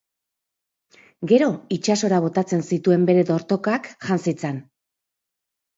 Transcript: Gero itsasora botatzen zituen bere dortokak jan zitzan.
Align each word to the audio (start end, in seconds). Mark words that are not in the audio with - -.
Gero 1.33 1.49
itsasora 1.77 2.23
botatzen 2.25 2.67
zituen 2.73 3.07
bere 3.13 3.27
dortokak 3.31 3.95
jan 4.09 4.27
zitzan. 4.29 4.61